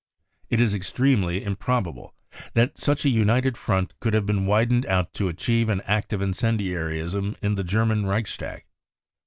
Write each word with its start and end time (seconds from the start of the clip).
It 0.49 0.59
is 0.59 0.73
ex' 0.73 0.91
tremely 0.91 1.43
improbable 1.43 2.15
that 2.55 2.79
such 2.79 3.05
a 3.05 3.09
united 3.09 3.55
front 3.55 3.93
could 3.99 4.15
have 4.15 4.25
been 4.25 4.47
widened 4.47 4.87
out 4.87 5.13
to 5.13 5.27
achieve 5.29 5.69
an 5.69 5.81
act 5.81 6.11
of 6.11 6.21
incendiarism 6.23 7.35
* 7.39 7.41
in 7.43 7.53
the 7.53 7.63
German 7.63 8.07
Reichstag. 8.07 8.63